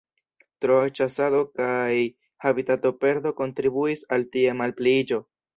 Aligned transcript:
Troa 0.63 0.87
ĉasado 0.99 1.41
kaj 1.59 1.99
habitatoperdo 2.45 3.33
kontribuis 3.43 4.05
al 4.17 4.29
ties 4.39 4.61
malpliiĝo. 4.65 5.25